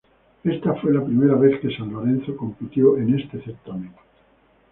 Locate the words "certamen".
3.43-3.93